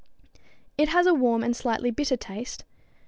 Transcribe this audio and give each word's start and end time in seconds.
It 0.79 0.89
has 0.89 1.05
a 1.05 1.13
warm, 1.13 1.43
and 1.43 1.55
slightly 1.55 1.91
bitter 1.91 2.17
taste. 2.17 2.65